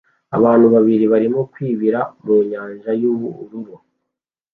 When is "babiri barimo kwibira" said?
0.73-1.99